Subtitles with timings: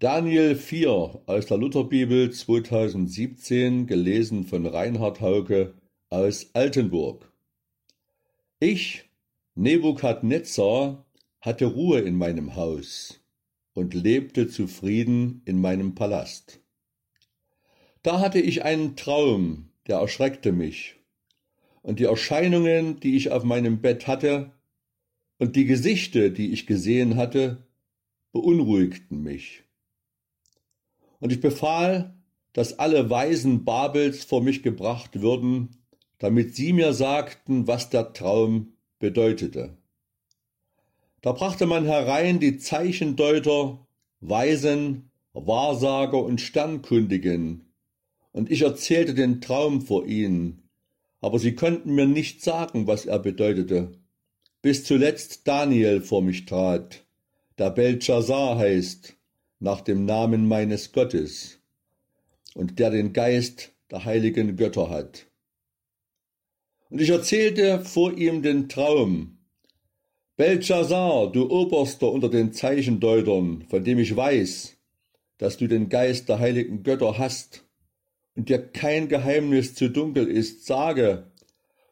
[0.00, 5.74] Daniel 4 aus der Lutherbibel 2017, gelesen von Reinhard Hauke
[6.08, 7.30] aus Altenburg.
[8.60, 9.10] Ich,
[9.56, 11.04] Nebukadnezar,
[11.42, 13.20] hatte Ruhe in meinem Haus
[13.74, 16.62] und lebte zufrieden in meinem Palast.
[18.02, 20.96] Da hatte ich einen Traum, der erschreckte mich,
[21.82, 24.54] und die Erscheinungen, die ich auf meinem Bett hatte,
[25.36, 27.66] und die Gesichte, die ich gesehen hatte,
[28.32, 29.64] beunruhigten mich.
[31.20, 32.14] Und ich befahl,
[32.52, 35.76] dass alle Weisen Babels vor mich gebracht würden,
[36.18, 39.76] damit sie mir sagten, was der Traum bedeutete.
[41.22, 43.86] Da brachte man herein die Zeichendeuter,
[44.20, 47.66] Weisen, Wahrsager und Sternkundigen,
[48.32, 50.68] und ich erzählte den Traum vor ihnen,
[51.20, 53.92] aber sie konnten mir nicht sagen, was er bedeutete,
[54.62, 57.04] bis zuletzt Daniel vor mich trat,
[57.58, 59.16] der Belshazzar heißt,
[59.60, 61.60] nach dem Namen meines Gottes
[62.54, 65.26] und der den Geist der heiligen Götter hat.
[66.88, 69.38] Und ich erzählte vor ihm den Traum.
[70.36, 74.76] Belshazzar, du Oberster unter den Zeichendeutern, von dem ich weiß,
[75.38, 77.64] dass du den Geist der heiligen Götter hast
[78.34, 81.30] und dir kein Geheimnis zu dunkel ist, sage,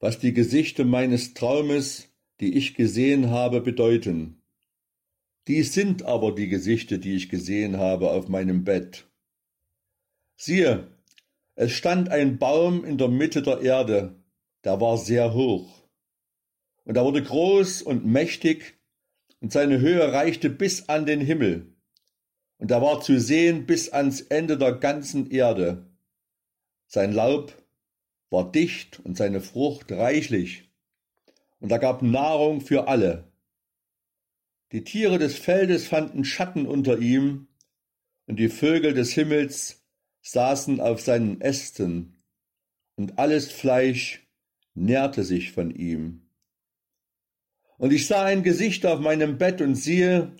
[0.00, 2.08] was die Gesichter meines Traumes,
[2.40, 4.41] die ich gesehen habe, bedeuten.
[5.48, 9.06] Dies sind aber die Gesichter, die ich gesehen habe auf meinem Bett.
[10.36, 10.86] Siehe,
[11.56, 14.22] es stand ein Baum in der Mitte der Erde,
[14.64, 15.82] der war sehr hoch.
[16.84, 18.78] Und er wurde groß und mächtig,
[19.40, 21.74] und seine Höhe reichte bis an den Himmel.
[22.58, 25.90] Und er war zu sehen bis ans Ende der ganzen Erde.
[26.86, 27.52] Sein Laub
[28.30, 30.70] war dicht und seine Frucht reichlich,
[31.58, 33.31] und er gab Nahrung für alle.
[34.72, 37.48] Die Tiere des Feldes fanden Schatten unter ihm,
[38.26, 39.84] und die Vögel des Himmels
[40.22, 42.22] saßen auf seinen Ästen,
[42.96, 44.26] und alles Fleisch
[44.74, 46.22] nährte sich von ihm.
[47.76, 50.34] Und ich sah ein Gesicht auf meinem Bett, und siehe,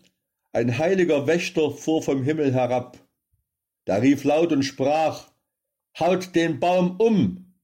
[0.53, 2.99] ein heiliger Wächter fuhr vom Himmel herab.
[3.85, 5.31] Da rief laut und sprach,
[5.99, 7.55] Haut den Baum um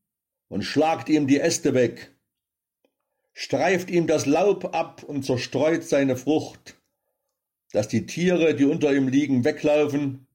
[0.48, 2.14] und schlagt ihm die Äste weg
[3.38, 6.76] streift ihm das Laub ab und zerstreut seine Frucht,
[7.70, 10.26] dass die Tiere, die unter ihm liegen, weglaufen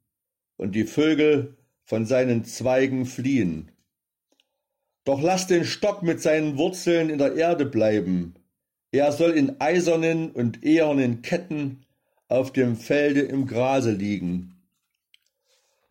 [0.55, 3.73] und die Vögel von seinen Zweigen fliehen.
[5.03, 8.35] Doch lass den Stock mit seinen Wurzeln in der Erde bleiben.
[8.93, 11.85] Er soll in eisernen und ehernen Ketten
[12.29, 14.55] auf dem Felde im Grase liegen.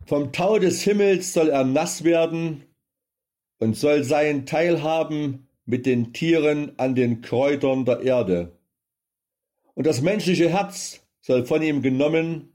[0.07, 2.63] Vom Tau des Himmels soll er nass werden
[3.59, 8.57] und soll seinen Teil haben mit den Tieren an den Kräutern der Erde.
[9.73, 12.53] Und das menschliche Herz soll von ihm genommen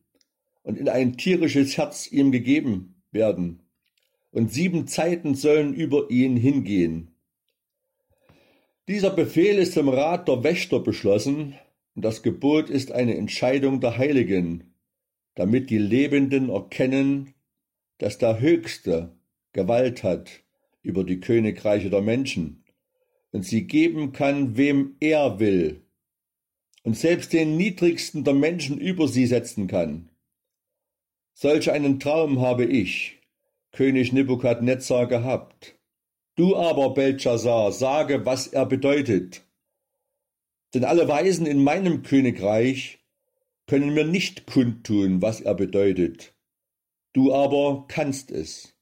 [0.63, 3.63] und in ein tierisches Herz ihm gegeben werden.
[4.31, 7.15] Und sieben Zeiten sollen über ihn hingehen.
[8.87, 11.55] Dieser Befehl ist im Rat der Wächter beschlossen,
[11.95, 14.75] und das Gebot ist eine Entscheidung der Heiligen,
[15.35, 17.35] damit die Lebenden erkennen,
[17.99, 19.17] dass der Höchste
[19.53, 20.31] Gewalt hat
[20.83, 22.65] über die Königreiche der Menschen
[23.33, 25.83] und sie geben kann, wem er will,
[26.83, 30.09] und selbst den niedrigsten der Menschen über sie setzen kann.
[31.35, 33.21] Solch einen Traum habe ich,
[33.73, 35.79] König Nebukadnezar, gehabt.
[36.35, 39.45] Du aber, Belshazzar, sage, was er bedeutet.
[40.75, 42.99] Denn alle Weisen in meinem Königreich
[43.67, 46.35] können mir nicht kundtun, was er bedeutet.
[47.13, 48.75] Du aber kannst es.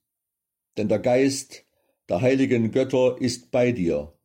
[0.77, 1.65] Denn der Geist
[2.09, 4.16] der heiligen Götter ist bei dir.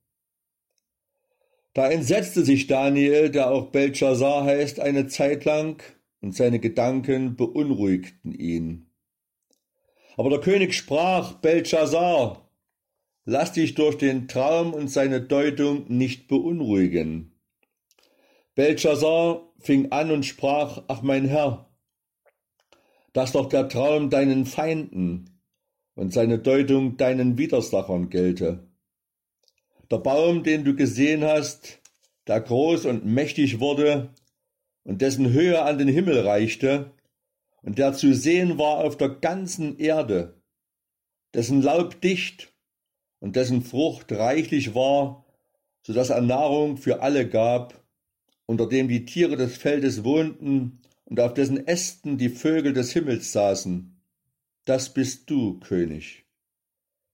[1.73, 5.81] Da entsetzte sich Daniel, der auch Belshazzar heißt, eine Zeit lang,
[6.21, 8.91] und seine Gedanken beunruhigten ihn.
[10.17, 12.49] Aber der König sprach, Belshazzar,
[13.25, 17.31] lass dich durch den Traum und seine Deutung nicht beunruhigen.
[18.55, 21.71] Belshazzar fing an und sprach, ach mein Herr,
[23.13, 25.39] dass doch der Traum deinen Feinden
[25.95, 28.70] und seine Deutung deinen Widersachern gelte.
[29.91, 31.81] Der Baum, den du gesehen hast,
[32.25, 34.13] der groß und mächtig wurde
[34.83, 36.91] und dessen Höhe an den Himmel reichte
[37.61, 40.41] und der zu sehen war auf der ganzen Erde,
[41.33, 42.53] dessen Laub dicht
[43.19, 45.25] und dessen Frucht reichlich war,
[45.85, 47.83] so dass er Nahrung für alle gab,
[48.45, 53.33] unter dem die Tiere des Feldes wohnten und auf dessen Ästen die Vögel des Himmels
[53.33, 54.01] saßen.
[54.63, 56.25] Das bist du, König,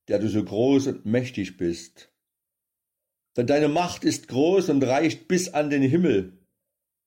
[0.08, 2.12] der du so groß und mächtig bist.
[3.38, 6.34] Denn deine Macht ist groß und reicht bis an den Himmel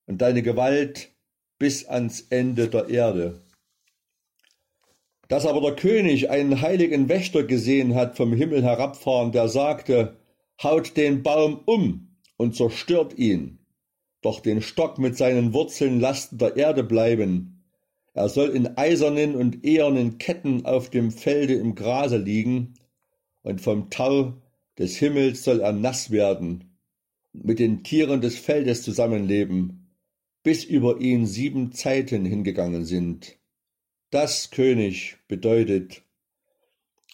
[0.07, 1.11] und deine Gewalt
[1.59, 3.43] bis ans Ende der Erde.
[5.29, 10.17] Dass aber der König einen heiligen Wächter gesehen hat vom Himmel herabfahren, der sagte,
[10.63, 13.59] haut den Baum um und zerstört ihn,
[14.23, 17.65] doch den Stock mit seinen Wurzeln lasst der Erde bleiben.
[18.13, 22.75] Er soll in eisernen und ehernen Ketten auf dem Felde im Grase liegen,
[23.43, 24.35] und vom Tau
[24.81, 26.79] des Himmels soll er nass werden,
[27.35, 29.95] mit den Tieren des Feldes zusammenleben,
[30.43, 33.39] bis über ihn sieben Zeiten hingegangen sind.
[34.09, 36.03] Das, König, bedeutet,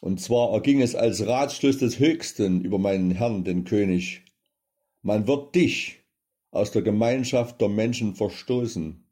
[0.00, 4.22] und zwar erging es als Ratschluss des Höchsten über meinen Herrn, den König,
[5.02, 6.04] man wird dich
[6.52, 9.04] aus der Gemeinschaft der Menschen verstoßen,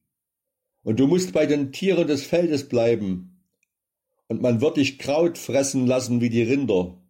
[0.85, 3.43] und du musst bei den Tieren des Feldes bleiben,
[4.29, 7.04] und man wird dich Kraut fressen lassen wie die Rinder,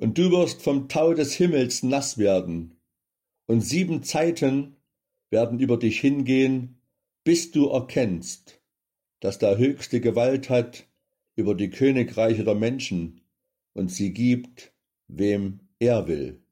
[0.00, 2.80] und du wirst vom Tau des Himmels nass werden,
[3.46, 4.76] und sieben Zeiten
[5.28, 6.80] werden über dich hingehen,
[7.22, 8.62] bis du erkennst,
[9.20, 10.86] dass der Höchste Gewalt hat
[11.36, 13.20] über die Königreiche der Menschen
[13.74, 14.72] und sie gibt,
[15.06, 16.42] wem er will.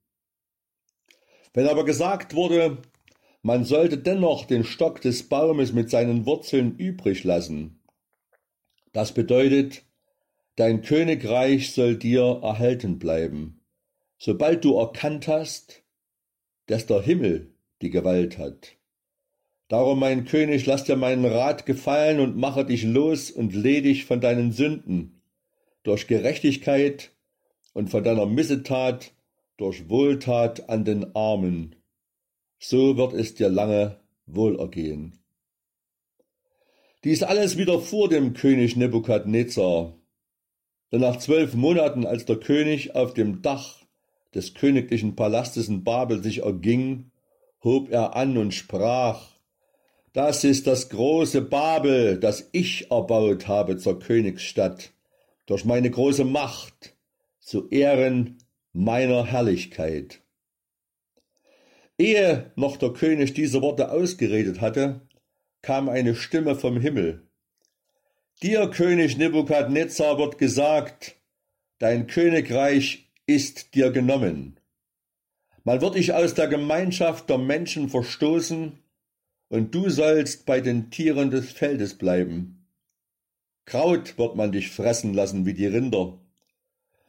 [1.55, 2.83] Wenn aber gesagt wurde,
[3.41, 7.81] man sollte dennoch den Stock des Baumes mit seinen Wurzeln übrig lassen,
[8.93, 9.88] das bedeutet,
[10.59, 13.61] dein Königreich soll dir erhalten bleiben,
[14.19, 15.85] sobald du erkannt hast,
[16.67, 18.77] dass der Himmel die Gewalt hat.
[19.69, 24.21] Darum, mein König, lass dir meinen Rat gefallen und mache dich los und ledig von
[24.21, 25.23] deinen Sünden,
[25.85, 27.13] durch Gerechtigkeit
[27.73, 29.13] und von deiner Missetat
[29.59, 31.77] durch Wohltat an den Armen.
[32.59, 35.21] So wird es dir lange wohlergehen.
[37.05, 39.98] Dies alles widerfuhr dem König Nebukadnezar.
[40.91, 43.79] Denn nach zwölf Monaten, als der König auf dem Dach
[44.35, 47.11] des königlichen Palastes in Babel sich erging,
[47.63, 49.27] hob er an und sprach,
[50.13, 54.91] das ist das große Babel, das ich erbaut habe zur Königsstadt,
[55.47, 56.97] durch meine große Macht,
[57.41, 58.39] zu Ehren
[58.73, 60.23] meiner Herrlichkeit.
[61.99, 65.03] Ehe noch der König diese Worte ausgeredet hatte,
[65.63, 67.28] kam eine Stimme vom Himmel.
[68.41, 71.17] Dir, König Nebukadnezar, wird gesagt,
[71.81, 74.61] dein Königreich ist dir genommen.
[75.65, 78.79] Man wird dich aus der Gemeinschaft der Menschen verstoßen
[79.49, 82.69] und du sollst bei den Tieren des Feldes bleiben.
[83.65, 86.21] Kraut wird man dich fressen lassen wie die Rinder.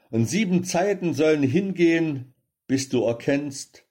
[0.10, 2.34] Und sieben Zeiten sollen hingehen,
[2.66, 3.86] bis du erkennst,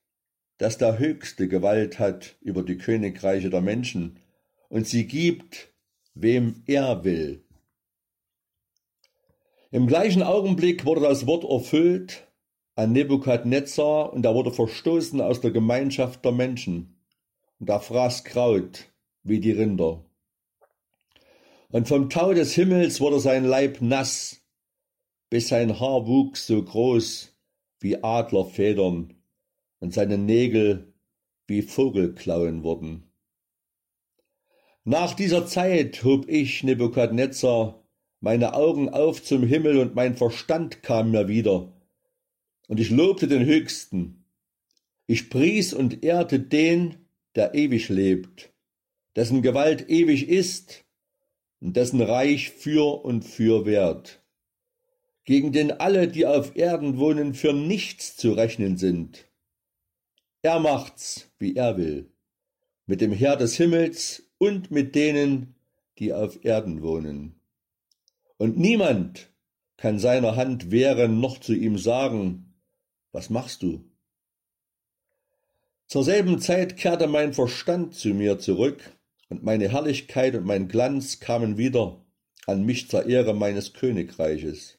[0.57, 4.19] dass der Höchste Gewalt hat über die Königreiche der Menschen
[4.69, 5.73] und sie gibt,
[6.21, 7.45] wem er will.
[9.71, 12.27] Im gleichen Augenblick wurde das Wort erfüllt
[12.75, 17.05] an Nebukadnezar und er wurde verstoßen aus der Gemeinschaft der Menschen
[17.59, 18.91] und er fraß Kraut
[19.23, 20.05] wie die Rinder.
[21.71, 24.41] Und vom Tau des Himmels wurde sein Leib nass,
[25.29, 27.37] bis sein Haar wuchs so groß
[27.81, 29.15] wie Adlerfedern
[29.81, 30.95] und seine Nägel
[31.47, 33.08] wie Vogelklauen wurden.
[34.91, 37.85] Nach dieser Zeit hob ich, Nebukadnezar,
[38.21, 41.75] meine Augen auf zum Himmel und mein Verstand kam mir wieder.
[42.69, 44.25] Und ich lobte den Höchsten.
[45.07, 48.51] Ich pries und ehrte den, der ewig lebt,
[49.15, 50.87] dessen Gewalt ewig ist
[51.61, 54.23] und dessen Reich für und für wert,
[55.27, 59.29] gegen den alle, die auf Erden wohnen, für nichts zu rechnen sind.
[60.41, 62.11] Er macht's, wie er will,
[62.87, 65.55] mit dem Herr des Himmels und mit denen,
[65.99, 67.41] die auf Erden wohnen.
[68.37, 69.31] Und niemand
[69.77, 72.55] kann seiner Hand wehren noch zu ihm sagen,
[73.13, 73.85] was machst du?
[75.87, 78.93] Zur selben Zeit kehrte mein Verstand zu mir zurück,
[79.31, 82.03] und meine Herrlichkeit und mein Glanz kamen wieder
[82.47, 84.79] an mich zur Ehre meines Königreiches.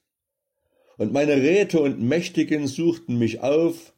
[0.97, 3.93] Und meine Räte und Mächtigen suchten mich auf,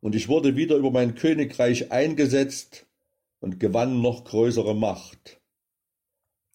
[0.00, 2.85] und ich wurde wieder über mein Königreich eingesetzt
[3.46, 5.40] und gewann noch größere Macht.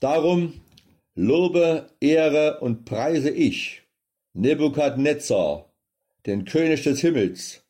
[0.01, 0.59] Darum
[1.15, 3.83] lobe, ehre und preise ich
[4.33, 5.71] Nebukadnezar,
[6.25, 7.63] den König des Himmels,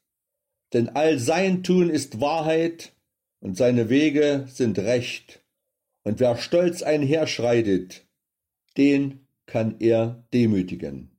[0.73, 2.93] denn all sein Tun ist Wahrheit
[3.41, 5.43] und seine Wege sind Recht.
[6.01, 8.07] Und wer stolz einherschreitet,
[8.75, 11.10] den kann er demütigen.